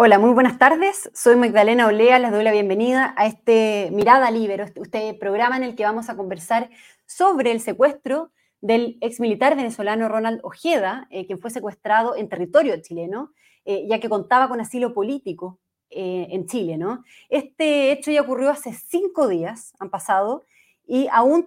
[0.00, 1.10] Hola, muy buenas tardes.
[1.12, 5.64] Soy Magdalena Olea, les doy la bienvenida a este Mirada Libre, este, este programa en
[5.64, 6.70] el que vamos a conversar
[7.04, 8.30] sobre el secuestro
[8.60, 13.32] del ex militar venezolano Ronald Ojeda, eh, quien fue secuestrado en territorio chileno,
[13.64, 15.58] eh, ya que contaba con asilo político
[15.90, 16.76] eh, en Chile.
[16.78, 17.02] ¿no?
[17.28, 20.44] Este hecho ya ocurrió hace cinco días, han pasado,
[20.86, 21.44] y aún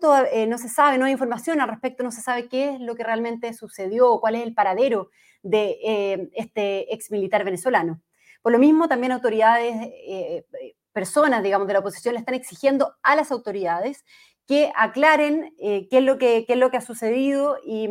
[0.50, 3.06] no se sabe, no hay información al respecto, no se sabe qué es lo que
[3.06, 5.10] realmente sucedió o cuál es el paradero
[5.42, 8.02] de este ex militar venezolano.
[8.42, 12.96] Por lo mismo, también autoridades, eh, eh, personas, digamos, de la oposición le están exigiendo
[13.04, 14.04] a las autoridades
[14.48, 17.90] que aclaren eh, qué, es lo que, es lo que ha sucedido y,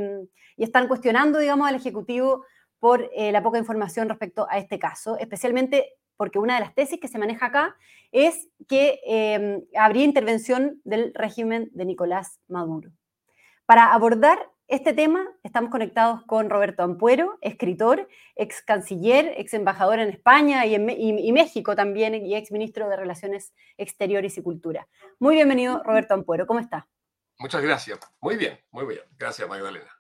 [0.56, 2.45] están cuestionando, digamos, al Ejecutivo
[2.80, 7.09] por la poca información respecto a este caso, especialmente porque una de las tesis que
[7.09, 7.76] se maneja acá
[8.12, 9.01] es que
[9.74, 12.90] habría intervención del régimen de Nicolás Maduro.
[13.64, 20.09] Para abordar este tema estamos conectados con Roberto Ampuero, escritor, ex canciller, ex embajador en
[20.09, 24.87] España y, en, México también, y ex ministro de Relaciones Exteriores y Cultura.
[25.18, 26.46] Muy bienvenido, Roberto Ampuero.
[26.46, 26.87] ¿Cómo está?
[27.41, 27.98] Muchas gracias.
[28.21, 29.01] Muy bien, muy bien.
[29.18, 29.91] Gracias, Magdalena.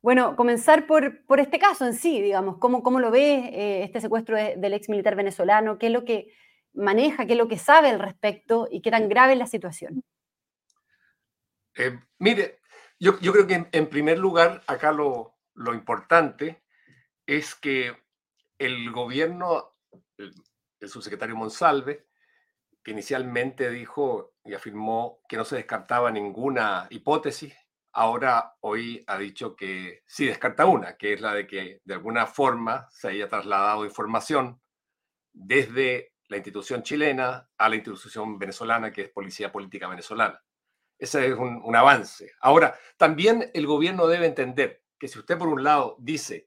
[0.00, 4.00] Bueno, comenzar por, por este caso en sí, digamos, ¿cómo, cómo lo ve eh, este
[4.00, 5.76] secuestro del ex militar venezolano?
[5.76, 6.32] ¿Qué es lo que
[6.72, 10.04] maneja, qué es lo que sabe al respecto y qué tan grave es la situación?
[11.74, 12.60] Eh, mire,
[12.98, 15.36] yo, creo que en, primer lugar, acá lo,
[15.72, 16.62] importante
[17.26, 17.96] es que
[18.58, 19.74] el gobierno,
[20.16, 20.34] el,
[20.88, 22.06] subsecretario Monsalve,
[22.82, 27.54] que inicialmente dijo y afirmó que no se descartaba ninguna hipótesis,
[27.92, 32.26] ahora hoy ha dicho que sí descarta una, que es la de que de alguna
[32.26, 34.60] forma se haya trasladado información
[35.32, 40.45] desde la institución chilena a la institución venezolana, que es Policía Política Venezolana.
[40.98, 42.32] Ese es un, avance.
[42.40, 46.46] Ahora, también el gobierno debe entender que si usted por un lado dice,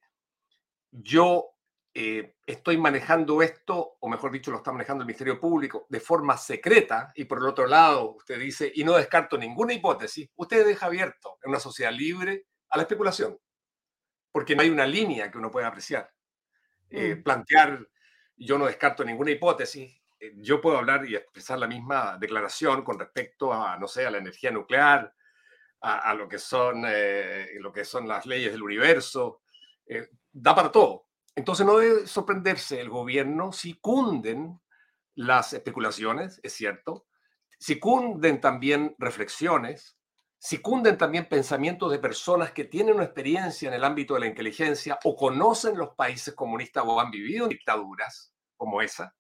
[0.92, 1.52] yo
[1.94, 6.36] eh, estoy manejando esto, o mejor dicho, lo está manejando el Ministerio Público de forma
[6.36, 10.88] secreta, y por el otro lado usted dice, y no descarto ninguna hipótesis, usted deja
[10.88, 13.38] abierto en una sociedad libre a la especulación,
[14.31, 16.12] porque no hay una línea que uno pueda apreciar.
[16.90, 17.24] Eh, mm.
[17.24, 17.88] plantear,
[18.36, 19.99] yo no descarto ninguna hipótesis,
[20.38, 24.18] yo puedo hablar y expresar la misma declaración con respecto a, no sé, a la
[24.18, 25.13] energía nuclear,
[25.81, 29.41] a, lo, que son, eh, lo que son las leyes del universo,
[29.85, 31.07] eh, da para todo.
[31.35, 34.59] Entonces no debe sorprenderse el gobierno si cunden
[35.16, 37.06] las especulaciones, es cierto,
[37.57, 39.97] si cunden también reflexiones,
[40.38, 44.28] si cunden también pensamientos de personas que tienen una experiencia en el ámbito de la
[44.28, 49.16] inteligencia o conocen los países comunistas o han vivido dictaduras como esa,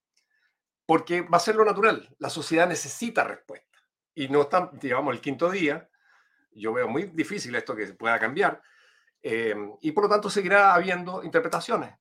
[0.89, 2.09] porque va a ser lo natural.
[2.17, 3.77] La sociedad necesita respuesta.
[4.15, 5.87] Y no está, digamos, el quinto día.
[6.51, 8.59] Yo veo muy difícil esto que pueda cambiar.
[9.21, 11.93] Eh, y por lo tanto seguirá habiendo interpretaciones.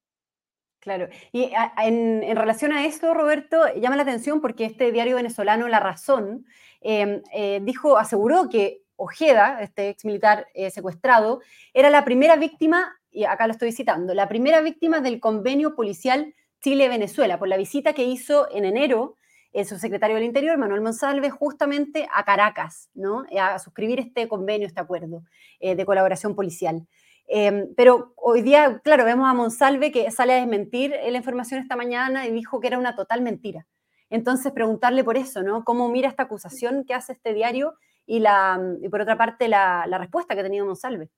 [0.81, 1.06] Claro.
[1.32, 6.47] Y en, relación a esto, Roberto, llama la atención porque este diario venezolano, La Razón,
[6.81, 11.43] em, eh, dijo, aseguró que Ojeda, este ex militar eh, secuestrado,
[11.75, 16.34] era la primera víctima, y acá lo estoy citando, la primera víctima del convenio policial
[16.62, 19.16] Chile-Venezuela, por la visita que hizo en enero
[19.52, 23.24] el subsecretario del Interior, Manuel Monsalve, justamente a Caracas, ¿no?
[23.41, 25.22] a suscribir este convenio, este acuerdo
[25.60, 26.86] eh, de colaboración policial.
[27.26, 31.76] Em, pero hoy día, claro, vemos a Monsalve que sale a desmentir la información esta
[31.76, 33.66] mañana y dijo que era una total mentira.
[34.10, 35.64] Entonces, preguntarle por eso, ¿no?
[35.64, 37.74] ¿Cómo mira esta acusación que hace este diario
[38.06, 41.10] y, la, y por otra parte, la, la respuesta que ha tenido Monsalve?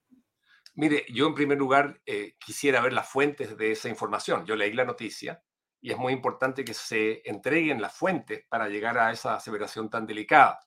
[0.75, 4.47] Mire, yo en primer lugar eh, quisiera ver las fuentes de esa información.
[4.47, 5.43] Yo leí la noticia
[5.81, 10.07] y es muy importante que se entreguen las fuentes para llegar a esa aseveración tan
[10.07, 10.61] delicada.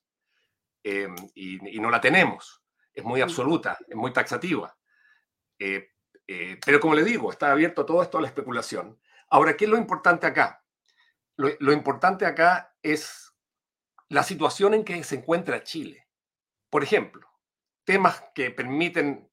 [0.84, 2.62] Em, y, no la tenemos.
[2.94, 4.76] Es muy absoluta, es muy taxativa.
[5.58, 5.90] Eh,
[6.28, 9.00] eh, pero como le digo, está abierto todo esto a la especulación.
[9.30, 10.60] Ahora, ¿qué es lo importante acá?
[11.36, 13.34] lo importante acá es
[14.10, 16.08] la situación en que se encuentra Chile.
[16.70, 17.28] Por ejemplo,
[17.84, 19.33] temas que permiten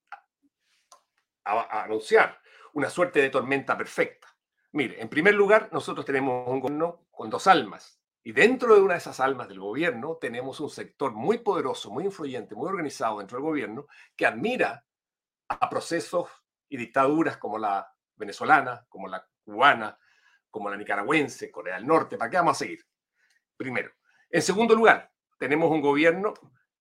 [1.44, 2.40] a, anunciar
[2.72, 4.28] una suerte de tormenta perfecta.
[4.72, 8.00] Mire, en primer lugar, nosotros tenemos un gobierno con dos almas.
[8.22, 12.04] Y dentro de una de esas almas del gobierno tenemos un sector muy poderoso, muy
[12.04, 14.84] influyente, muy organizado dentro del gobierno que admira
[15.48, 16.28] a procesos
[16.68, 19.98] y dictaduras como la venezolana, como la cubana,
[20.50, 22.18] como la nicaragüense, Corea del Norte.
[22.18, 22.86] ¿Para qué vamos a seguir?
[23.56, 23.90] Primero.
[24.28, 26.34] En segundo lugar, tenemos un gobierno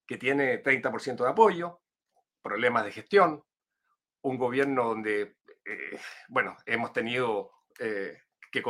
[0.06, 1.80] que tiene 30% de apoyo,
[2.42, 3.44] problemas de gestión,
[4.22, 8.18] un gobierno donde, eh, bueno, hemos tenido eh,
[8.50, 8.62] que,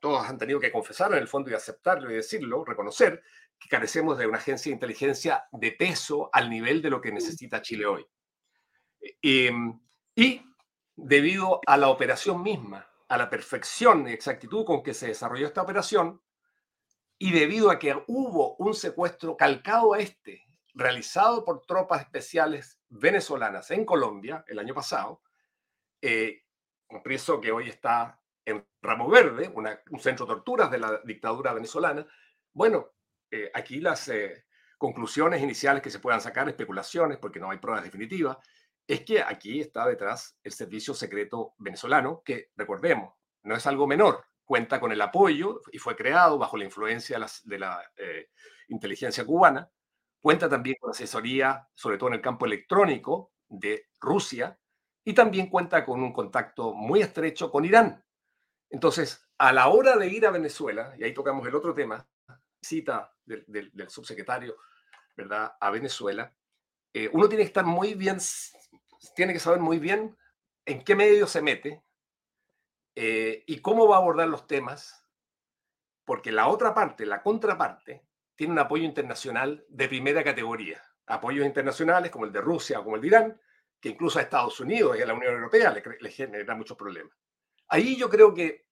[0.00, 3.22] todos han tenido que confesar en el fondo y aceptarlo y decirlo, reconocer
[3.58, 7.62] que carecemos de una agencia de inteligencia de peso al nivel de lo que necesita
[7.62, 8.06] Chile hoy.
[9.22, 9.80] Em,
[10.14, 10.42] y
[10.96, 15.62] debido a la operación misma a la perfección y exactitud con que se desarrolló esta
[15.62, 16.20] operación
[17.18, 20.42] y debido a que hubo un secuestro calcado a este,
[20.74, 25.22] realizado por tropas especiales venezolanas en Colombia el año pasado,
[26.02, 26.42] eh,
[26.90, 29.52] un preso que hoy está en Ramo Verde,
[29.90, 32.06] un centro de torturas de la dictadura venezolana.
[32.52, 32.92] Bueno,
[33.30, 34.44] eh, aquí las eh,
[34.76, 38.36] conclusiones iniciales que se puedan sacar, especulaciones, porque no hay pruebas definitivas,
[38.86, 44.24] es que aquí está detrás el servicio secreto venezolano, que recordemos, no es algo menor,
[44.44, 48.28] cuenta con el apoyo y fue creado bajo la influencia de la, eh,
[48.68, 49.70] inteligencia cubana,
[50.24, 54.58] cuenta también con asesoría, sobre todo en el campo electrónico, de Rusia,
[55.04, 58.02] y también cuenta con un contacto muy estrecho con Irán.
[58.70, 62.08] Entonces, a la hora de ir a Venezuela, y ahí tocamos el otro tema,
[62.62, 64.56] cita del, subsecretario,
[65.14, 66.34] ¿verdad?, a Venezuela,
[66.94, 68.16] eh, uno tiene que estar muy bien,
[69.14, 70.16] tiene que saber muy bien
[70.64, 71.84] en qué medio se mete
[72.94, 75.06] eh, y cómo va a abordar los temas,
[76.06, 80.82] porque la otra parte, la contraparte, tiene un apoyo internacional de primera categoría.
[81.06, 83.40] Apoyos internacionales como el de Rusia o como el de Irán,
[83.80, 87.16] que incluso a Estados Unidos y a la Unión Europea le, le genera muchos problemas.
[87.68, 88.64] Ahí yo creo que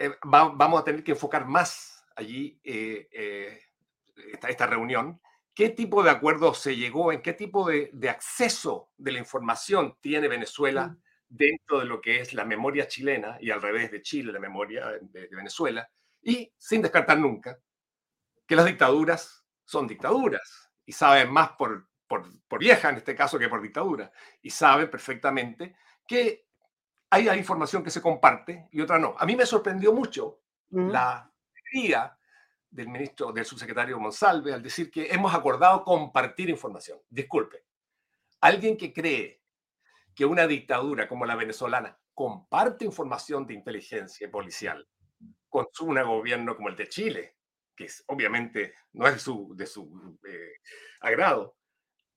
[0.00, 3.60] eh, vamos a tener que enfocar más allí eh, eh,
[4.48, 5.20] esta, reunión.
[5.54, 7.12] ¿Qué tipo de acuerdo se llegó?
[7.12, 10.96] ¿En qué tipo de, acceso de la información tiene Venezuela mm.
[11.28, 14.86] dentro de lo que es la memoria chilena y al revés de Chile, la memoria
[15.02, 15.86] de, Venezuela?
[16.22, 17.58] Y sin descartar nunca
[18.50, 23.38] que las dictaduras son dictaduras y saben más por, por, por vieja en este caso
[23.38, 24.10] que por dictadura
[24.42, 26.48] y saben perfectamente que
[27.10, 29.14] hay, información que se comparte y otra no.
[29.16, 30.90] A mí me sorprendió mucho mm.
[30.90, 32.18] la alegría
[32.68, 36.98] del ministro, del subsecretario Monsalve al decir que hemos acordado compartir información.
[37.08, 37.66] Disculpe,
[38.40, 39.44] alguien que cree
[40.12, 44.88] que una dictadura como la venezolana comparte información de inteligencia policial
[45.48, 47.36] con un gobierno como el de Chile,
[47.80, 50.58] que obviamente no es de su, de su eh,
[51.00, 51.56] agrado,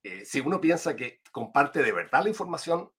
[0.03, 2.91] eh, si uno piensa que comparte de verdad la información,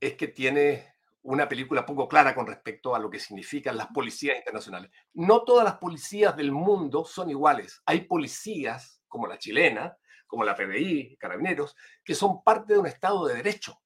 [0.00, 4.36] es que tiene una película poco clara con respecto a lo que significan las policías
[4.36, 4.90] internacionales.
[5.12, 7.80] No todas las policías del mundo son iguales.
[7.86, 9.96] Hay policías como la chilena,
[10.26, 13.80] como la PBI, carabineros, que son parte de un Estado de Derecho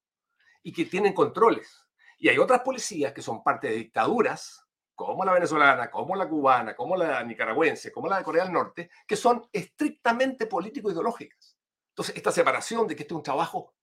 [0.62, 1.87] y que tienen controles.
[2.19, 4.64] Y hay otras policías que son parte de dictaduras,
[4.94, 8.91] como la venezolana, como la cubana, como la nicaragüense, como la de Corea del Norte,
[9.06, 11.56] que son estrictamente político-ideológicas.
[11.91, 13.75] Entonces, esta separación de que este es un trabajo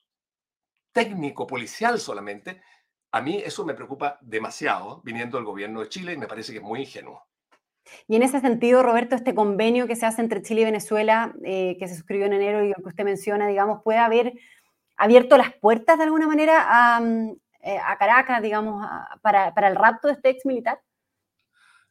[0.92, 2.62] técnico, policial solamente,
[3.12, 6.60] a mí eso me preocupa demasiado viniendo del gobierno de Chile y me parece que
[6.60, 7.26] es muy ingenuo.
[8.08, 11.78] Y en ese sentido, Roberto, este convenio que se hace entre Chile y Venezuela, eh,
[11.80, 14.34] que se suscribió en enero y que usted menciona, digamos, puede haber
[14.98, 17.02] abierto las puertas de alguna manera a,
[17.64, 18.86] eh, Caracas, digamos,
[19.22, 20.80] para, el rapto de este ex militar?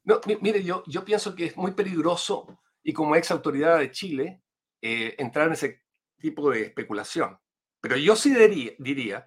[0.04, 4.42] No, mire, yo, yo pienso que es muy peligroso y como ex autoridad de Chile
[4.80, 5.82] eh, entrar en ese
[6.18, 7.38] tipo de especulación.
[7.80, 8.34] Pero yo sí
[8.78, 9.26] diría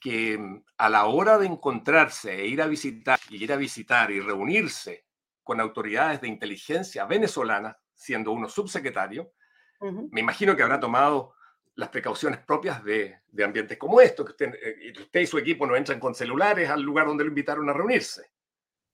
[0.00, 4.10] que mm, a la hora de encontrarse e ir a visitar y ir a visitar
[4.10, 5.06] y reunirse
[5.42, 9.32] con autoridades de inteligencia venezolana, siendo uno subsecretario,
[10.10, 11.34] me imagino que habrá tomado
[11.76, 15.76] las precauciones propias de, ambientes como estos, que usted, eh, usted, y su equipo no
[15.76, 18.30] entran con celulares al lugar donde lo invitaron a reunirse.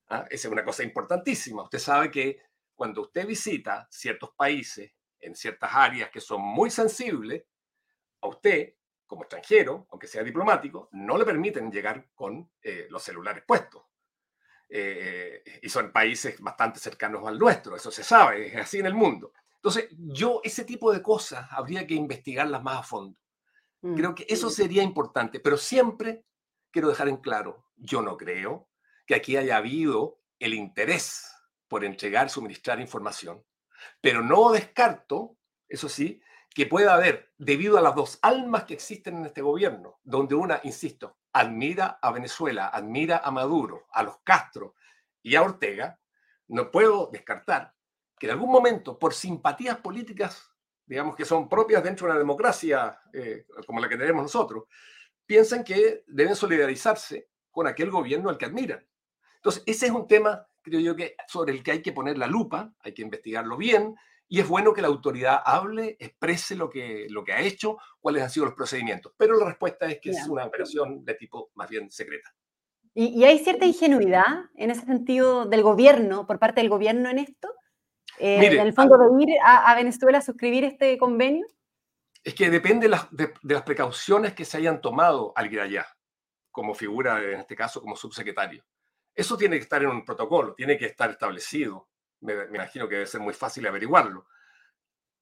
[0.09, 0.27] ¿Ah?
[0.31, 1.63] Esa es una cosa importantísima.
[1.63, 2.41] Usted sabe que
[2.75, 7.45] cuando usted visita ciertos países en ciertas áreas que son muy sensibles,
[8.21, 8.75] a usted
[9.07, 13.85] como extranjero, aunque sea diplomático, no le permiten llegar con eh, los celulares puestos.
[14.69, 18.95] Eh, y son países bastante cercanos al nuestro, eso se sabe, es así en el
[18.95, 19.33] mundo.
[19.57, 23.19] Entonces, yo ese tipo de cosas habría que investigarlas más a fondo.
[23.83, 26.25] Mm, creo que eso sería importante, pero siempre
[26.71, 28.69] quiero dejar en claro, yo no creo
[29.07, 31.31] que aquí haya habido el interés
[31.69, 33.45] por entregar, suministrar información,
[34.01, 35.37] pero no descarto,
[35.69, 36.21] eso sí,
[36.55, 40.61] que pueda haber debido a las dos almas que existen en este gobierno, donde una,
[40.63, 44.75] insisto, admira a Venezuela, admira a Maduro, a los Castro
[45.21, 45.99] y a Ortega,
[46.49, 47.75] no puedo descartar
[48.19, 50.49] que en algún momento, por simpatías políticas,
[50.87, 54.65] digamos que son propias dentro de una democracia eh, como la que tenemos nosotros,
[55.27, 58.87] piensan que deben solidarizarse con aquel gobierno al que admiran.
[59.45, 62.27] Entonces, ese es un tema, creo yo, que sobre el que hay que poner la
[62.27, 63.95] lupa, hay que investigarlo bien,
[64.27, 68.23] y es bueno que la autoridad hable, exprese lo que, lo que ha hecho, cuáles
[68.23, 69.13] han sido los procedimientos.
[69.19, 72.35] Pero la respuesta es que es una operación de tipo más bien secreta.
[72.95, 77.53] ¿Y, hay cierta ingenuidad en ese sentido del gobierno, por parte del gobierno en esto?
[78.19, 81.47] Eh, en el fondo de ir a, Venezuela a suscribir este convenio?
[82.23, 82.97] Es que depende de
[83.53, 85.87] las, precauciones que se hayan tomado al ir allá,
[86.51, 88.65] como figura en este caso como subsecretario.
[89.15, 91.89] Eso tiene que estar en un protocolo, tiene que estar establecido.
[92.21, 94.27] Me, imagino que debe ser muy fácil averiguarlo.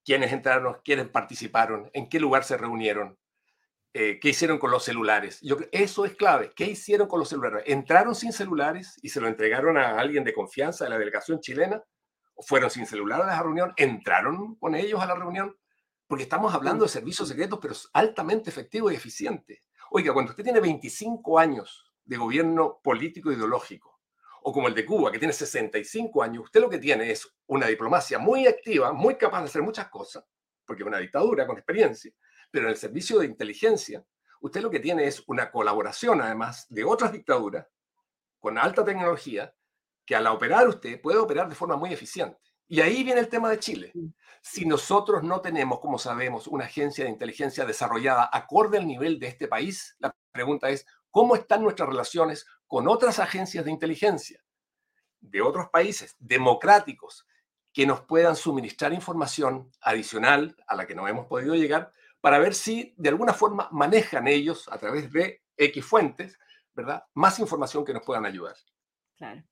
[0.04, 0.78] ¿Quiénes entraron?
[0.82, 1.90] ¿Quiénes participaron?
[1.92, 3.18] ¿En qué lugar se reunieron?
[3.92, 5.38] Eh, ¿Qué hicieron con los celulares?
[5.42, 6.52] Yo, eso es clave.
[6.56, 7.64] ¿Qué hicieron con los celulares?
[7.66, 11.82] ¿Entraron sin celulares y se lo entregaron a alguien de confianza de la delegación chilena?
[12.34, 13.74] ¿O fueron sin celular a la reunión?
[13.76, 15.54] ¿Entraron con ellos a la reunión?
[16.06, 19.68] Porque estamos hablando de servicios secretos, pero altamente efectivos y eficientes.
[19.90, 24.00] Oiga, cuando usted tiene 25 años de gobierno político ideológico,
[24.42, 27.66] o como el de Cuba, que tiene 65 años, usted lo que tiene es una
[27.66, 30.24] diplomacia muy activa, muy capaz de hacer muchas cosas,
[30.64, 32.12] porque es una dictadura con experiencia,
[32.50, 34.04] pero en el servicio de inteligencia,
[34.40, 37.66] usted lo que tiene es una colaboración, además, de otras dictaduras
[38.40, 39.54] con alta tecnología,
[40.04, 42.38] que al operar usted puede operar de forma muy eficiente.
[42.66, 43.92] Y ahí viene el tema de Chile.
[44.40, 49.28] Si nosotros no tenemos, como sabemos, una agencia de inteligencia desarrollada acorde al nivel de
[49.28, 54.42] este país, la pregunta es, ¿cómo están nuestras relaciones con otras agencias de inteligencia
[55.20, 57.24] de otros países democráticos
[57.72, 62.54] que nos puedan suministrar información adicional a la que no hemos podido llegar para ver
[62.54, 66.38] si de alguna forma manejan ellos a través de X fuentes,
[66.74, 67.04] ¿verdad?
[67.14, 68.56] Más información que nos puedan ayudar.
[69.16, 69.42] Claro.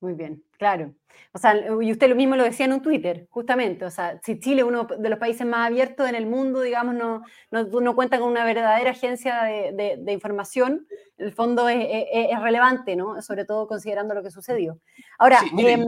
[0.00, 0.94] Muy bien, claro.
[1.32, 3.84] O sea, y usted lo mismo lo decía en un Twitter, justamente.
[3.84, 6.94] O sea, si Chile es uno de los países más abiertos en el mundo, digamos,
[6.94, 10.86] no, no, cuenta con una verdadera agencia de, información,
[11.18, 13.20] el fondo es, relevante, ¿no?
[13.20, 14.80] Sobre todo considerando lo que sucedió.
[15.18, 15.84] Ahora, sí, em,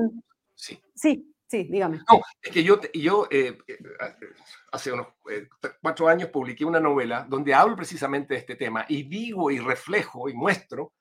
[0.55, 0.79] sí.
[0.95, 2.01] sí, dígame.
[2.11, 3.79] No, es que yo, yo eh, eh,
[4.73, 5.49] hace unos eh,
[5.81, 10.29] cuatro años publiqué una novela donde hablo precisamente de este tema y digo y reflejo
[10.29, 10.93] y muestro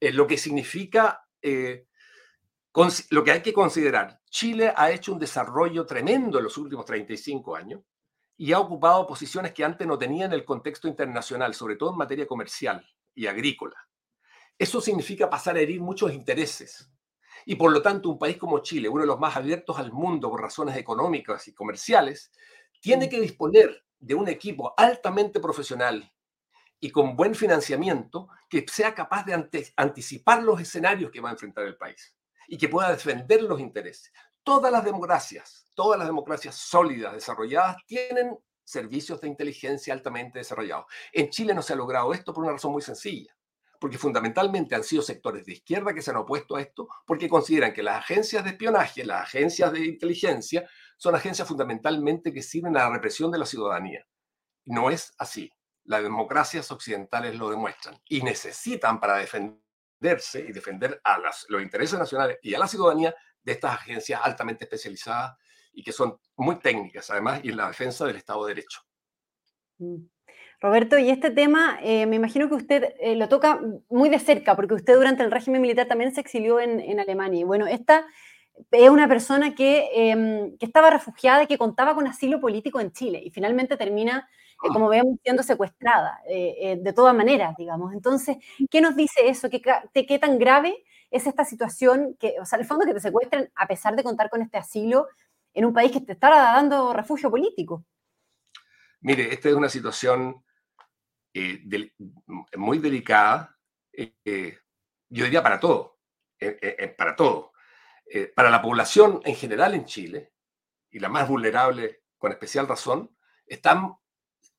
[0.00, 1.24] lo que significa
[3.10, 7.56] lo que hay que considerar, Chile ha hecho un desarrollo tremendo en los últimos 35
[7.56, 7.82] años
[8.36, 11.96] y ha ocupado posiciones que antes no tenía en el contexto internacional, sobre todo en
[11.96, 13.74] materia comercial y agrícola.
[14.56, 16.88] Eso significa pasar a herir muchos intereses.
[17.44, 20.30] Y por lo tanto, un país como Chile, uno de los más abiertos al mundo
[20.30, 22.30] por razones económicas y comerciales,
[22.80, 26.12] tiene que disponer de un equipo altamente profesional
[26.78, 31.64] y con buen financiamiento que sea capaz de anticipar los escenarios que va a enfrentar
[31.64, 32.14] el país
[32.48, 34.10] y que pueda defender los intereses.
[34.42, 40.86] Todas las democracias, todas las democracias sólidas, desarrolladas, tienen servicios de inteligencia altamente desarrollados.
[41.12, 43.36] En Chile no se ha logrado esto por una razón muy sencilla,
[43.78, 47.72] porque fundamentalmente han sido sectores de izquierda que se han opuesto a esto, porque consideran
[47.72, 52.84] que las agencias de espionaje, las agencias de inteligencia, son agencias fundamentalmente que sirven a
[52.84, 54.06] la represión de la ciudadanía.
[54.64, 55.52] No es así.
[55.84, 59.67] Las democracias occidentales lo demuestran y necesitan para defender
[60.00, 65.36] y defender a los intereses nacionales y a la ciudadanía de estas agencias altamente especializadas
[65.72, 68.80] y que son muy técnicas, además, y en la defensa del Estado de Derecho.
[69.78, 70.06] Mm.
[70.60, 74.56] Roberto, y este tema, eh, me imagino que usted eh, lo toca muy de cerca,
[74.56, 77.40] porque usted durante el régimen militar también se exilió en, Alemania.
[77.40, 78.04] Y bueno, esta
[78.72, 82.90] es una persona que, em, que, estaba refugiada y que contaba con asilo político en
[82.90, 84.28] Chile, y finalmente termina
[84.58, 87.92] como vemos, siendo secuestrada, eh, eh, de todas maneras, digamos.
[87.92, 88.36] Entonces,
[88.70, 89.48] ¿qué nos dice eso?
[89.48, 89.62] ¿Qué,
[89.92, 92.16] ¿Qué, tan grave es esta situación?
[92.18, 95.06] Que, o sea, el fondo que te secuestren a pesar de contar con este asilo
[95.54, 97.84] en un país que te está dando refugio político.
[99.00, 100.44] Mire, esta es una situación
[102.56, 103.56] muy delicada,
[103.94, 105.98] yo diría para todo,
[106.96, 107.52] para todo.
[108.34, 110.32] para la población en general en Chile,
[110.90, 113.94] y la más vulnerable con especial razón, están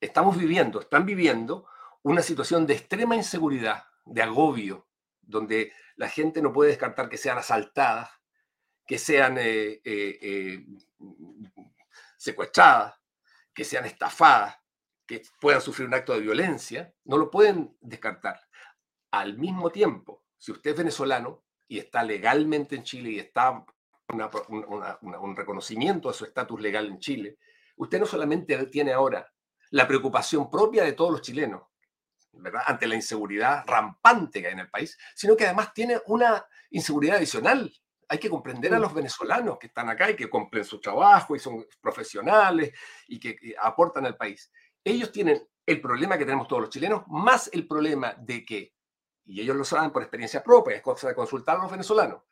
[0.02, 1.68] estamos viviendo, están viviendo
[2.04, 4.88] una situación de extrema inseguridad, de agobio,
[5.22, 8.10] donde la gente no puede descartar que sean asaltadas,
[8.86, 10.66] que sean eh, eh, eh,
[12.18, 12.96] secuestradas,
[13.54, 14.58] que sean estafadas,
[15.06, 18.40] que puedan sufrir un acto de violencia, no lo pueden descartar.
[19.12, 23.64] Al mismo tiempo, si usted es venezolano y está legalmente en Chile y está
[24.08, 27.38] un reconocimiento de su estatus legal en Chile,
[27.76, 29.32] usted no solamente tiene ahora
[29.72, 31.64] la preocupación propia de todos los chilenos,
[32.34, 32.64] ¿verdad?
[32.66, 37.18] Ante la inseguridad rampante que hay en el país, sino que además tiene una inseguridad
[37.18, 37.72] adicional.
[38.08, 41.40] Hay que comprender a los venezolanos que están acá y que cumplen su trabajo y
[41.40, 42.74] son profesionales
[43.08, 44.52] y que aportan al país.
[44.84, 48.74] Ellos tienen el problema que tenemos todos los chilenos, más el problema de que,
[49.26, 52.24] y ellos lo saben por experiencia propia, es cosa de consultar a los venezolanos,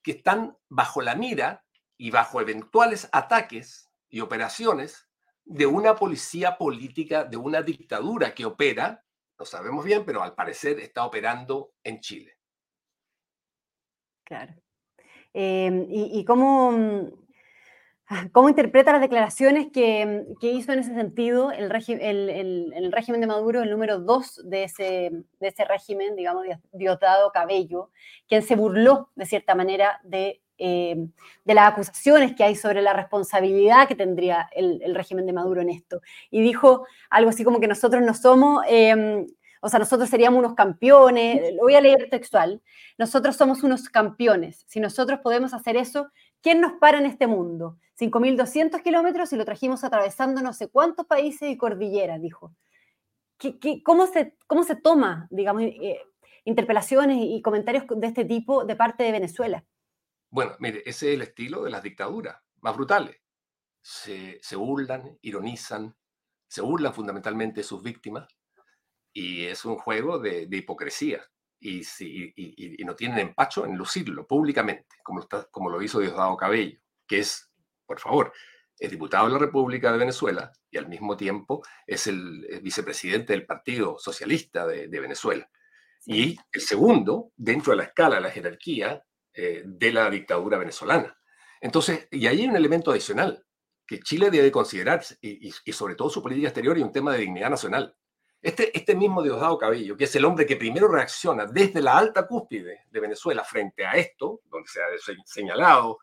[0.00, 1.64] que están bajo la mira
[1.96, 5.03] y bajo eventuales ataques y operaciones
[5.44, 9.04] de una policía política, de una dictadura que opera,
[9.38, 12.38] no sabemos bien, pero al parecer está operando en Chile.
[14.24, 14.54] Claro.
[15.32, 16.72] Em, y, cómo,
[18.32, 23.70] ¿Cómo interpreta las declaraciones que, hizo en ese sentido el, el, régimen de Maduro, el
[23.70, 25.10] número dos de ese,
[25.40, 27.90] de ese régimen, digamos, Diosdado Cabello,
[28.28, 30.96] quien se burló de cierta manera de, eh,
[31.44, 35.70] de, las acusaciones que hay sobre la responsabilidad que tendría el, régimen de Maduro en
[35.70, 36.00] esto?
[36.30, 38.64] Y dijo algo así como que nosotros no somos...
[38.68, 39.26] Eh,
[39.64, 42.60] o sea, nosotros seríamos unos campeones, voy a leer textual,
[42.98, 46.10] nosotros somos unos campeones, si nosotros podemos hacer eso,
[46.42, 47.78] ¿quién nos para en este mundo?
[47.98, 52.52] 5.200 kilómetros y lo trajimos atravesando no sé cuántos países y cordilleras, dijo.
[53.84, 55.98] cómo, se, ¿Cómo se toma, digamos, eh,
[56.44, 59.64] interpelaciones y comentarios de este tipo de parte de Venezuela?
[60.34, 63.22] Bueno, mire, ese es el estilo de las dictaduras más brutales.
[63.80, 65.96] Se, se burlan, ironizan,
[66.48, 68.26] se burlan fundamentalmente de sus víctimas
[69.12, 71.24] y es un juego de, hipocresía.
[71.60, 76.80] Y, y, no tienen empacho en lucirlo públicamente, como, está, como lo hizo Diosdado Cabello,
[77.06, 77.48] que es,
[77.86, 78.32] por favor,
[78.76, 83.46] es diputado de la República de Venezuela y al mismo tiempo es el, vicepresidente del
[83.46, 85.48] Partido Socialista de, Venezuela.
[86.04, 89.04] Y el segundo, dentro de la escala de la jerarquía
[89.36, 91.18] eh, de la dictadura venezolana.
[91.60, 93.44] Entonces, y ahí hay un elemento adicional
[93.84, 97.50] que Chile debe considerarse, y, sobre todo su política exterior y un tema de dignidad
[97.50, 97.96] nacional.
[98.40, 102.28] Este, este mismo Diosdado Cabello, que es el hombre que primero reacciona desde la alta
[102.28, 104.86] cúspide de Venezuela frente a esto, donde se ha
[105.24, 105.98] señalado,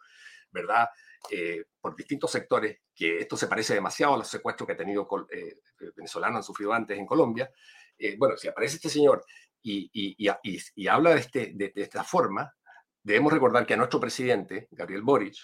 [0.52, 0.90] ¿verdad?
[1.30, 5.08] Eh, por distintos sectores, que esto se parece demasiado a los secuestros que ha tenido
[5.32, 5.60] eh,
[5.96, 7.50] venezolanos han sufrido antes en Colombia.
[8.18, 9.24] Bueno, si aparece este señor
[9.64, 12.54] y, habla este, de, esta forma,
[13.04, 15.38] debemos recordar que a nuestro presidente, Gabriel Boric,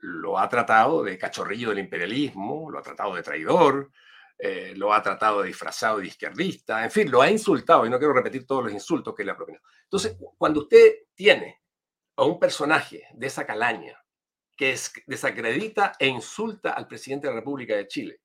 [0.00, 3.90] lo ha tratado de cachorrillo del imperialismo, lo ha tratado de traidor,
[4.38, 7.98] eh, lo ha tratado de disfrazado de izquierdista, en fin, lo ha insultado y no
[7.98, 9.64] quiero repetir todos los insultos que le ha propinado.
[9.84, 11.62] Entonces, cuando usted tiene
[12.16, 13.96] a un personaje de esa calaña
[14.56, 18.20] que desacredita e insulta al presidente de la República de Chile,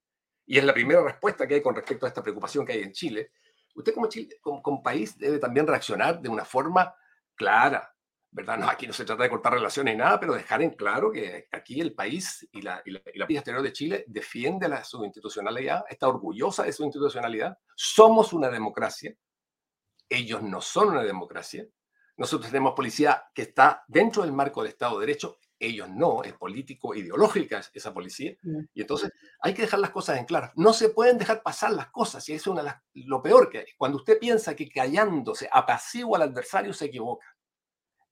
[0.47, 2.93] y es la primera respuesta que hay con respecto a esta preocupación que hay en
[2.93, 3.31] Chile,
[3.75, 6.95] usted como, Chile, como país debe también reaccionar de una forma
[7.35, 7.93] clara,
[8.31, 8.57] ¿verdad?
[8.57, 11.47] No, aquí no se trata de cortar relaciones ni nada, pero dejar en claro que
[11.51, 16.07] aquí el país y la, y la, exterior de Chile defiende la, su institucionalidad, está
[16.07, 17.57] orgullosa de su institucionalidad.
[17.75, 19.15] Somos una democracia,
[20.09, 21.65] ellos no son una democracia.
[22.17, 26.33] Nosotros tenemos policía que está dentro del marco del Estado de Derecho, ellos no, es
[26.33, 28.35] político, ideológica esa policía.
[28.73, 29.11] Y entonces
[29.41, 30.51] hay que dejar las cosas en claro.
[30.55, 33.65] No se pueden dejar pasar las cosas, y eso es una lo peor que hay.
[33.77, 37.25] Cuando usted piensa que callándose apacigua al adversario, se equivoca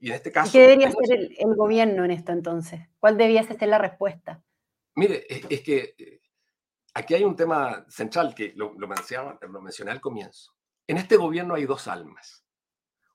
[0.06, 0.52] y en este caso...
[0.52, 2.80] ¿Qué debería hacer el, gobierno en esto entonces?
[3.00, 4.44] ¿Cuál debía ser la respuesta?
[4.94, 6.22] Mire, es, que eh,
[6.94, 10.54] aquí hay un tema central que lo, lo, lo mencioné al comienzo.
[10.86, 12.46] En este gobierno hay dos almas.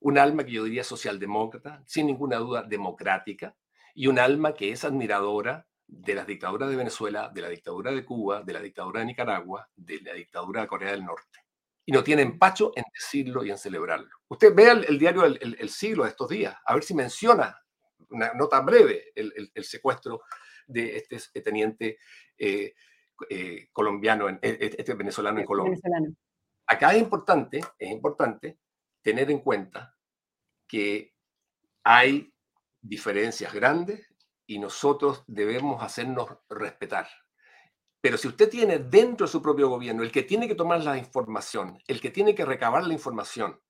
[0.00, 3.56] Un alma que yo diría socialdemócrata, sin ninguna duda democrática,
[3.94, 8.04] y un alma que es admiradora de las dictaduras de Venezuela, de la dictadura de
[8.04, 11.38] Cuba, de la dictadura de Nicaragua, de la dictadura de Corea del Norte
[11.90, 14.08] y no tiene empacho en decirlo y en celebrarlo.
[14.28, 17.60] Usted vea el, diario el, Siglo de estos días, a ver si menciona,
[18.10, 20.22] una nota breve, el, secuestro
[20.68, 21.98] de este, este teniente
[22.38, 22.74] eh,
[23.28, 25.80] eh, colombiano, este venezolano en Colombia.
[26.64, 28.60] Acá es importante, es importante
[29.02, 29.96] tener en cuenta
[30.68, 31.12] que
[31.82, 32.32] hay
[32.80, 34.06] diferencias grandes
[34.46, 37.08] y nosotros debemos hacernos respetar.
[38.00, 40.96] Pero si usted tiene dentro de su propio gobierno el que tiene que tomar la
[40.96, 43.60] información, el que tiene que recabar la información,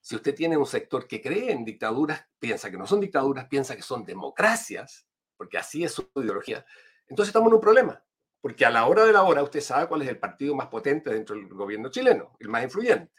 [0.00, 3.76] si usted tiene un sector que cree en dictaduras, piensa que no son dictaduras, piensa
[3.76, 6.64] que son democracias, porque así es su ideología,
[7.06, 8.02] entonces estamos en un problema,
[8.40, 11.10] porque a la hora de la hora usted sabe cuál es el partido más potente
[11.10, 13.12] dentro del gobierno chileno, el más influyente.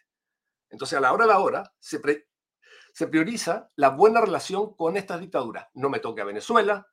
[0.70, 2.00] Entonces a la hora de la hora se,
[3.08, 5.68] prioriza la buena relación con estas dictaduras.
[5.74, 6.88] No me toque a Venezuela,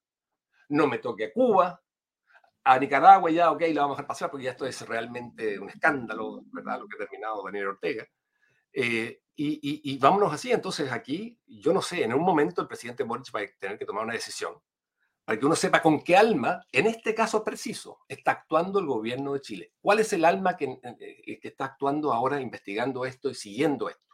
[0.68, 1.80] no me toque a Cuba,
[2.64, 5.70] a Nicaragua ya, ok, la vamos a dejar pasar porque ya esto es realmente un
[5.70, 6.80] escándalo, ¿verdad?
[6.80, 8.06] Lo que ha terminado Daniel Ortega.
[8.72, 9.60] Eh, y,
[9.92, 13.40] y, vámonos así, entonces aquí, yo no sé, en un momento el presidente Boric va
[13.40, 14.54] a tener que tomar una decisión
[15.24, 19.34] para que uno sepa con qué alma, en este caso preciso, está actuando el gobierno
[19.34, 19.72] de Chile.
[19.78, 24.07] ¿Cuál es el alma que, eh, que está actuando ahora investigando esto y siguiendo esto?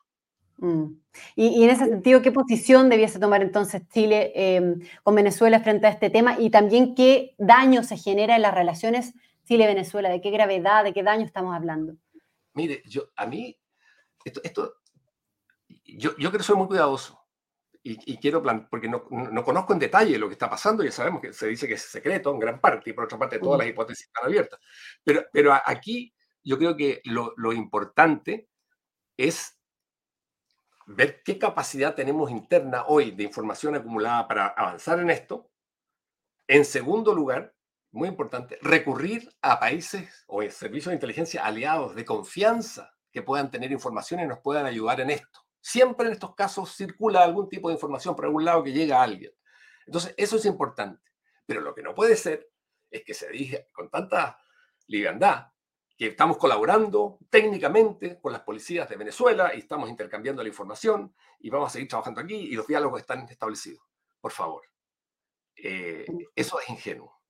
[0.58, 0.96] Mm.
[1.36, 5.90] Y, en ese sentido, ¿qué posición debiese tomar entonces Chile em, con Venezuela frente a
[5.90, 6.36] este tema?
[6.38, 9.14] Y también qué daño se genera en las relaciones
[9.44, 11.94] Chile-Venezuela, de qué gravedad, de qué daño estamos hablando.
[12.54, 13.56] Mire, yo, a mí,
[14.24, 14.74] esto, esto
[15.84, 17.20] yo, yo creo que soy muy cuidadoso
[17.86, 21.20] y, quiero plan, porque no, no, conozco en detalle lo que está pasando, ya sabemos
[21.20, 23.60] que se dice que es secreto en gran parte, y por otra parte todas mm.
[23.60, 24.58] las hipótesis están abiertas.
[25.04, 28.48] Pero, pero aquí yo creo que lo, lo importante
[29.18, 29.58] es
[30.86, 35.50] ver qué capacidad tenemos interna hoy de información acumulada para avanzar en esto.
[36.46, 37.54] En segundo lugar,
[37.92, 43.70] muy importante, recurrir a países o servicios de inteligencia aliados de confianza que puedan tener
[43.70, 45.40] información y nos puedan ayudar en esto.
[45.60, 49.04] Siempre en estos casos circula algún tipo de información por algún lado que llega a
[49.04, 49.32] alguien.
[49.86, 51.00] Entonces, eso es importante.
[51.46, 52.50] Pero lo que no puede ser
[52.90, 54.38] es que se diga con tanta
[54.88, 55.53] liviandad
[55.96, 61.50] que estamos colaborando técnicamente con las policías de Venezuela y estamos intercambiando la información y
[61.50, 63.84] vamos a seguir trabajando aquí y los diálogos están establecidos.
[64.20, 64.62] Por favor,
[65.56, 67.20] eh, eso es ingenuo.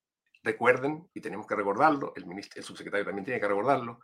[0.42, 4.00] Recuerden, y tenemos que recordarlo, el, ministro, el subsecretario también tiene que recordarlo,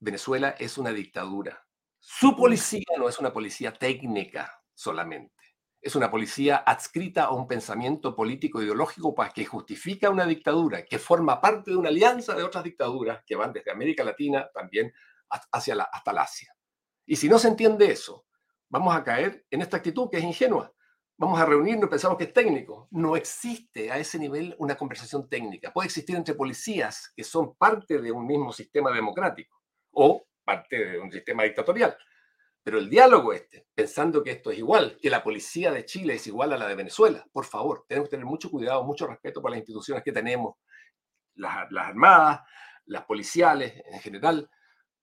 [0.00, 1.64] Venezuela es una dictadura.
[1.98, 5.34] Su policía no es una policía técnica solamente.
[5.80, 11.40] Es una policía adscrita a un pensamiento político ideológico que justifica una dictadura, que forma
[11.40, 14.92] parte de una alianza de otras dictaduras que van desde América Latina también
[15.52, 16.52] hacia hasta Asia.
[17.06, 18.26] Y si no se entiende eso,
[18.68, 20.72] vamos a caer en esta actitud que es ingenua.
[21.16, 22.88] Vamos a reunirnos y pensamos que es técnico.
[22.90, 25.72] No existe a ese nivel una conversación técnica.
[25.72, 29.60] Puede existir entre policías que son parte de un mismo sistema democrático
[29.92, 31.96] o parte de un sistema dictatorial.
[32.68, 36.26] Pero el diálogo este, pensando que esto es igual, que la policía de Chile es
[36.26, 39.50] igual a la de Venezuela, por favor, tenemos que tener mucho cuidado, mucho respeto por
[39.50, 40.56] las instituciones que tenemos,
[41.36, 42.42] las, armadas,
[42.84, 44.50] las policiales en general,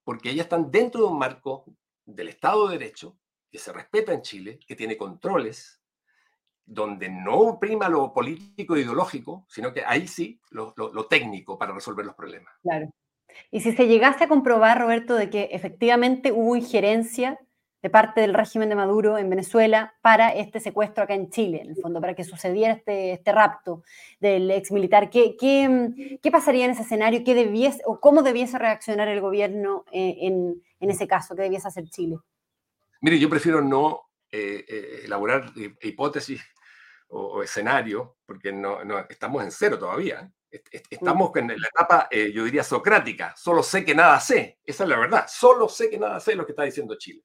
[0.04, 1.66] porque ellas están dentro de un marco
[2.06, 3.18] del Estado de Derecho
[3.50, 5.82] que se respeta en Chile, que tiene controles,
[6.64, 12.06] donde no prima lo político e ideológico, sino que ahí sí lo técnico para resolver
[12.06, 12.54] los problemas.
[12.62, 12.92] Claro.
[13.52, 17.40] Y si se llegase a comprobar, Roberto, de que efectivamente hubo injerencia
[17.86, 21.70] de parte del régimen de Maduro en Venezuela para este secuestro acá en Chile, en
[21.70, 23.84] el fondo, para que sucediera este, este rapto
[24.20, 25.12] del ex militar.
[25.12, 27.22] ¿Qué, qué, qué pasaría en ese escenario?
[27.24, 31.36] ¿Qué debiese, o ¿Cómo debiese reaccionar el gobierno eh, en, en, ese caso?
[31.36, 32.18] ¿Qué debiese hacer Chile?
[33.02, 36.42] Mire, yo prefiero no eh, eh, elaborar hipótesis
[37.10, 40.28] o, o escenarios, porque no, no, estamos en cero todavía.
[40.90, 43.36] Estamos en la etapa, eh, yo diría, socrática.
[43.38, 44.58] Solo sé que nada sé.
[44.66, 45.26] Esa es la verdad.
[45.30, 47.22] Solo sé que nada sé lo que está diciendo Chile.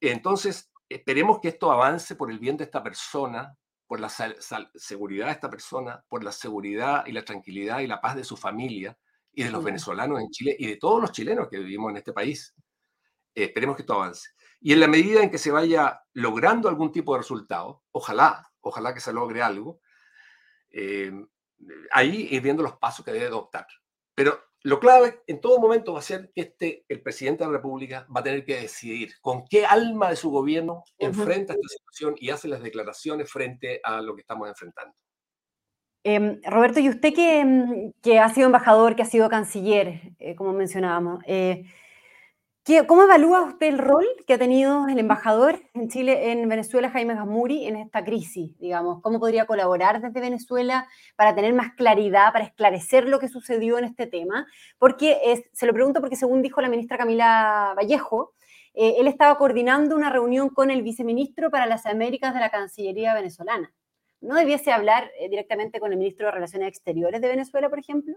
[0.00, 3.56] Entonces, esperemos que esto avance por el bien de esta persona,
[3.86, 8.16] por la seguridad de esta persona, por la seguridad y la tranquilidad y la paz
[8.16, 8.96] de su familia
[9.32, 12.12] y de los venezolanos en Chile y de todos los chilenos que vivimos en este
[12.12, 12.54] país.
[13.34, 14.30] Eh, esperemos que esto avance.
[14.60, 18.94] Y en la medida en que se vaya logrando algún tipo de resultado, ojalá, ojalá
[18.94, 19.80] que se logre algo,
[20.70, 21.12] eh,
[21.92, 23.66] ahí ir viendo los pasos que debe adoptar.
[24.14, 27.56] Pero lo clave en todo momento va a ser que este, el presidente de la
[27.58, 32.14] República va a tener que decidir con qué alma de su gobierno enfrenta esta situación
[32.18, 34.94] y hace las declaraciones frente a lo que estamos enfrentando.
[36.08, 40.36] Eh, Roberto, y usted que, mm, que, ha sido embajador, que ha sido canciller, eh,
[40.36, 41.64] como mencionábamos, eh,
[42.88, 47.14] ¿Cómo evalúa usted el rol que ha tenido el embajador en Chile, en Venezuela, Jaime
[47.14, 48.58] Gamuri, en esta crisis?
[48.58, 53.78] Digamos, ¿cómo podría colaborar desde Venezuela para tener más claridad, para esclarecer lo que sucedió
[53.78, 54.48] en este tema?
[54.78, 58.34] Porque es, se lo pregunto porque según dijo la ministra Camila Vallejo,
[58.74, 63.14] eh, él estaba coordinando una reunión con el viceministro para las Américas de la Cancillería
[63.14, 63.72] venezolana.
[64.20, 68.16] ¿No debiese hablar eh, directamente con el ministro de Relaciones Exteriores de Venezuela, por ejemplo?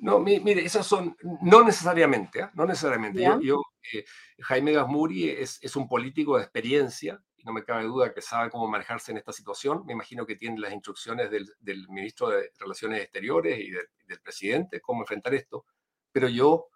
[0.00, 2.48] No, mire, esas son, no necesariamente, ¿eh?
[2.54, 3.22] no necesariamente.
[3.22, 4.04] Yo, yo eh,
[4.40, 8.50] Jaime Gasmuri es, es, un político de experiencia, y no me cabe duda que sabe
[8.50, 9.84] cómo manejarse en esta situación.
[9.84, 14.20] Me imagino que tiene las instrucciones del, del ministro de Relaciones Exteriores y de, del
[14.22, 15.66] presidente, cómo enfrentar esto.
[16.12, 16.68] Pero yo,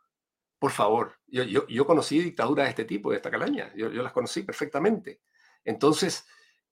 [0.58, 4.02] por favor, yo, yo, yo conocí dictaduras de este tipo, de esta calaña, yo, yo
[4.02, 5.22] las conocí perfectamente.
[5.64, 6.26] Entonces,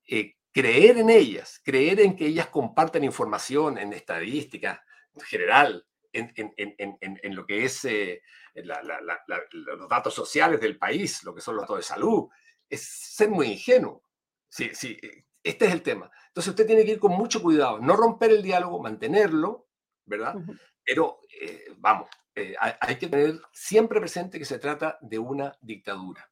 [0.07, 4.85] eh, creer en ellas, creer en que ellas comparten información en estadística
[5.25, 8.23] general, en, en, en, en, lo que es eh,
[8.55, 12.29] la, la, la, los datos sociales del país, lo que son los datos de salud,
[12.69, 14.03] es ser muy ingenuo.
[14.49, 14.99] Sí, sí,
[15.43, 16.11] este es el tema.
[16.29, 19.69] Entonces usted tiene que ir con mucho cuidado, no romper el diálogo, mantenerlo,
[20.05, 20.37] ¿verdad?
[20.37, 20.61] Uh -huh.
[20.85, 25.57] Pero eh, vamos, eh, hay, hay, que tener siempre presente que se trata de una
[25.61, 26.31] dictadura.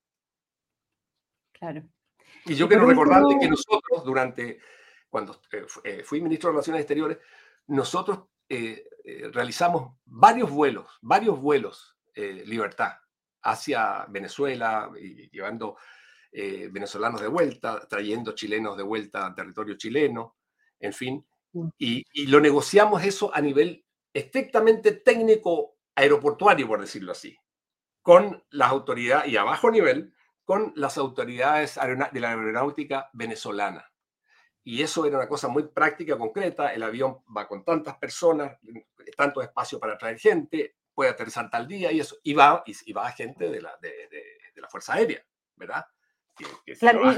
[1.53, 1.83] Claro.
[2.47, 3.41] Y yo y quiero recordarle último...
[3.43, 4.61] que nosotros, durante,
[5.09, 5.41] cuando
[5.85, 7.19] eh, fui ministro de Relaciones Exteriores,
[7.67, 12.95] nosotros eh, eh, realizamos varios vuelos, varios vuelos eh, libertad
[13.43, 15.77] hacia Venezuela, y llevando
[16.33, 20.37] eh, venezolanos de vuelta, trayendo chilenos de vuelta a territorio chileno,
[20.79, 21.27] en fin,
[21.79, 27.37] y, y, lo negociamos eso a nivel estrictamente técnico aeroportuario, por decirlo así,
[28.03, 30.13] con las autoridades, y a bajo nivel,
[30.45, 31.79] con las autoridades
[32.13, 33.90] de la aeronáutica venezolana.
[34.65, 36.73] Y eso era una cosa muy práctica, concreta.
[36.73, 38.59] El avión va con tantas personas,
[39.17, 42.17] tanto espacio para traer gente, puede aterrizar tal día y eso.
[42.23, 44.23] Y va, y, y va gente de la, de, de,
[44.55, 45.25] de, la Fuerza Aérea,
[45.57, 45.85] ¿verdad?
[46.37, 47.11] Que, que claro,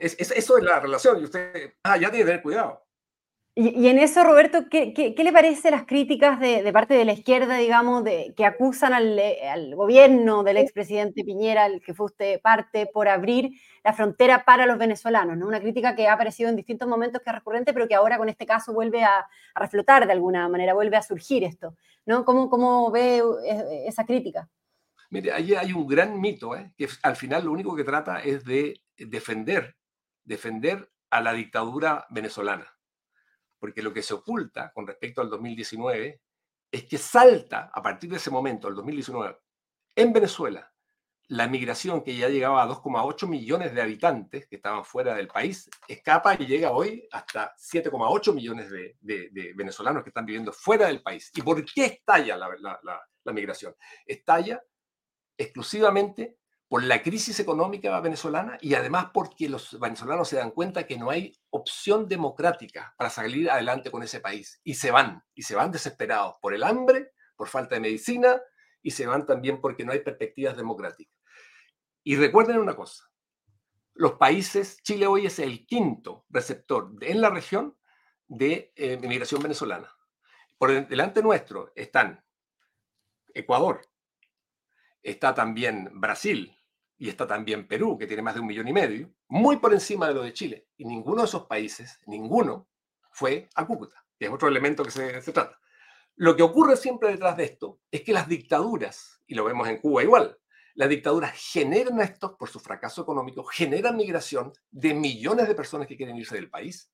[0.00, 1.20] es, es, eso es la relación.
[1.20, 2.84] Y usted ah, ya tiene que tener cuidado.
[3.54, 8.02] Y, en eso, Roberto, ¿qué, le parece las críticas de, parte de la izquierda, digamos,
[8.02, 13.50] de, que acusan al, gobierno del expresidente Piñera, el que fue usted parte, por abrir
[13.84, 15.36] la frontera para los venezolanos?
[15.36, 15.46] ¿no?
[15.46, 18.30] Una crítica que ha aparecido en distintos momentos que es recurrente, pero que ahora con
[18.30, 21.76] este caso vuelve a, reflotar de alguna manera, vuelve a surgir esto.
[22.06, 22.24] ¿no?
[22.24, 24.48] ¿Cómo, cómo ve eh, esa crítica?
[25.10, 26.72] Mire, ahí hay un gran mito, ¿eh?
[26.78, 29.76] que al final lo único que trata es de defender,
[30.24, 32.72] defender a la dictadura venezolana
[33.62, 36.20] porque lo que se oculta con respecto al 2019
[36.68, 39.38] es que salta a partir de ese momento, el 2019,
[39.94, 40.68] en Venezuela,
[41.28, 45.70] la migración que ya llegaba a 2,8 millones de habitantes que estaban fuera del país,
[45.86, 51.30] escapa y llega hoy hasta 7,8 millones de, venezolanos que están viviendo fuera del país.
[51.32, 53.76] ¿Y por qué estalla la migración?
[54.04, 54.60] Estalla
[55.38, 56.36] exclusivamente
[56.72, 61.10] por la crisis económica venezolana y además porque los venezolanos se dan cuenta que no
[61.10, 64.58] hay opción democrática para salir adelante con ese país.
[64.64, 68.40] Y se van, y se van desesperados por el hambre, por falta de medicina,
[68.80, 71.14] y se van también porque no hay perspectivas democráticas.
[72.04, 73.04] Y recuerden una cosa,
[73.92, 77.76] los países, Chile hoy es el quinto receptor en la región
[78.28, 79.94] de eh, migración venezolana.
[80.56, 82.24] Por delante nuestro están
[83.34, 83.82] Ecuador,
[85.02, 86.56] está también Brasil,
[87.02, 90.06] y está también Perú, que tiene más de un millón y medio, muy por encima
[90.06, 90.68] de lo de Chile.
[90.76, 92.68] Y ninguno de esos países, ninguno,
[93.10, 95.58] fue a Cúcuta, que es otro elemento que se, trata.
[96.14, 99.78] Lo que ocurre siempre detrás de esto es que las dictaduras, y lo vemos en
[99.78, 100.38] Cuba igual,
[100.74, 105.96] las dictaduras generan esto por su fracaso económico, generan migración de millones de personas que
[105.96, 106.88] quieren irse del país.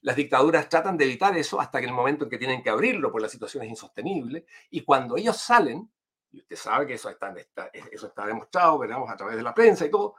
[0.00, 3.12] Las dictaduras tratan de evitar eso hasta que el momento en que tienen que abrirlo,
[3.12, 4.46] porque la situación es insostenible.
[4.70, 5.90] Y cuando ellos salen,
[6.32, 10.16] y usted sabe que eso está, demostrado, veremos a través de la prensa y todo,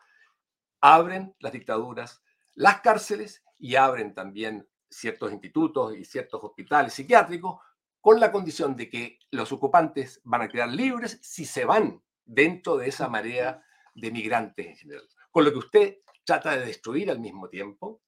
[0.79, 2.21] abren las dictaduras,
[2.53, 7.59] las cárceles y abren también ciertos institutos y ciertos hospitales psiquiátricos
[7.99, 12.77] con la condición de que los ocupantes van a quedar libres si se van dentro
[12.77, 13.63] de esa marea
[13.95, 15.09] de migrantes en general.
[15.31, 18.01] Con lo que usted trata de destruir al mismo tiempo,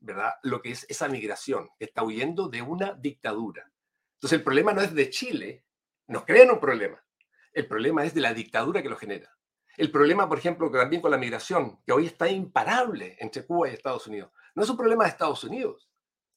[0.00, 0.34] ¿verdad?
[0.44, 3.68] Lo que es esa migración, está huyendo de una dictadura.
[4.14, 5.64] Entonces el problema no es de Chile,
[6.06, 7.02] nos crean un problema.
[7.52, 9.34] El problema es de la dictadura que lo genera.
[9.76, 13.68] El problema, por ejemplo, que también con la migración, que hoy está imparable entre Cuba
[13.68, 15.88] y Estados Unidos, no es un problema de Estados Unidos.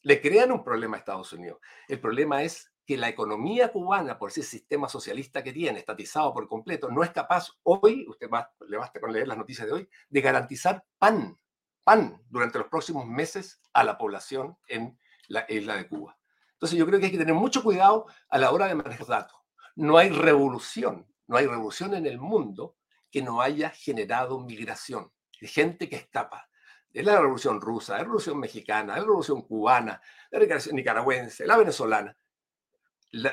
[0.04, 1.60] Le crean un problema a Estados Unidos.
[1.88, 6.48] El problema es que la economía cubana, por ese sistema socialista que tiene, estatizado por
[6.48, 8.30] completo, no es capaz hoy, usted
[8.68, 11.36] le basta con leer las noticias de hoy, de garantizar pan,
[11.84, 16.18] pan durante los próximos meses a la población en la isla de Cuba.
[16.54, 19.41] Entonces yo creo que hay que tener mucho cuidado a la hora de manejar datos.
[19.76, 22.76] No hay revolución no hay revolución en el mundo
[23.10, 26.50] que no haya generado migración, de gente que escapa.
[26.92, 32.18] Es la revolución rusa, la revolución mexicana, la revolución cubana, la revolución nicaragüense, la venezolana.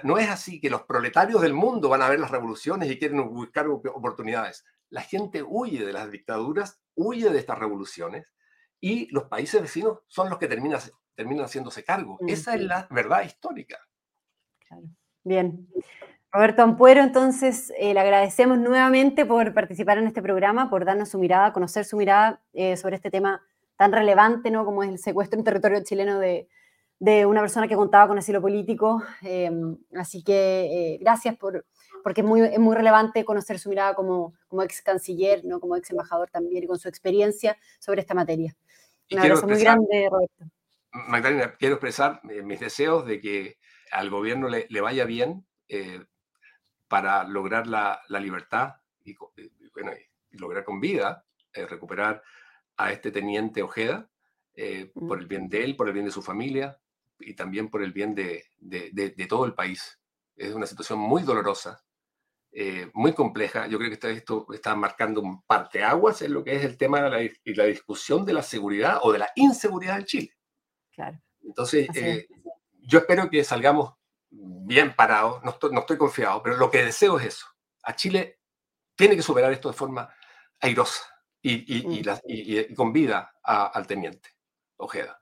[0.04, 3.28] no es así que los proletarios del mundo van a ver las revoluciones y quieren
[3.34, 4.64] buscar oportunidades.
[4.90, 8.32] La gente huye de las dictaduras, huye de estas revoluciones
[8.78, 10.80] y los países vecinos son los que terminan,
[11.16, 12.16] terminan haciéndose cargo.
[12.28, 13.76] Esa es la verdad histórica.
[15.24, 15.68] Bien.
[16.30, 21.18] Roberto Ampuero, entonces eh, le agradecemos nuevamente por participar en este programa, por darnos su
[21.18, 23.42] mirada, conocer su mirada eh, sobre este tema
[23.76, 24.66] tan relevante, ¿no?
[24.66, 26.46] Como es el secuestro en territorio chileno de,
[27.26, 29.02] una persona que contaba con asilo político.
[29.22, 31.64] Em, así que eh, gracias por,
[32.02, 35.60] porque es muy, es muy relevante conocer su mirada como, como ex canciller, ¿no?
[35.60, 38.54] como ex embajador también con su experiencia sobre esta materia.
[39.10, 40.44] Un abrazo muy grande, Roberto.
[40.92, 43.56] Magdalena, quiero expresar mis deseos de que
[43.92, 45.46] al gobierno le, le vaya bien
[46.88, 49.14] para lograr la, libertad y,
[49.72, 49.92] bueno,
[50.32, 52.22] lograr con vida eh, recuperar
[52.76, 54.08] a este teniente Ojeda
[54.54, 56.78] eh, por el bien de él, por el bien de su familia
[57.18, 58.44] y también por el bien de,
[59.28, 59.98] todo el país.
[60.36, 61.84] Es una situación muy dolorosa,
[62.52, 63.66] eh, muy compleja.
[63.66, 67.10] Yo creo que esto está marcando un parteaguas en lo que es el tema de
[67.10, 70.32] la, la discusión de la seguridad o de la inseguridad en Chile.
[70.92, 71.20] Claro.
[71.42, 71.88] Entonces,
[72.82, 73.94] yo espero que salgamos
[74.30, 77.46] bien parado, no estoy, confiado, pero lo que deseo es eso.
[77.82, 78.40] A Chile
[78.96, 80.12] tiene que superar esto de forma
[80.60, 81.04] airosa
[81.40, 82.74] y, mm.
[82.74, 84.30] con vida al teniente
[84.76, 85.20] Ojeda.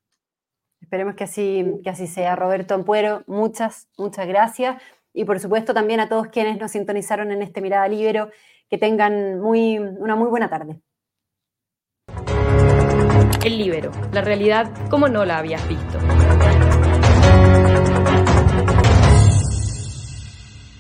[0.81, 2.37] Esperemos que así, que así sea.
[2.37, 4.83] Roberto Ampuero, muchas, muchas gracias.
[5.13, 8.31] Y por supuesto también a todos quienes nos sintonizaron en este Mirada Libero,
[8.69, 10.81] que tengan muy, una muy buena tarde.
[13.45, 15.99] El Libero, la realidad como no la habías visto.